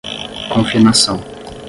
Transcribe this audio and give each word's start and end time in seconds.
confinação 0.55 1.21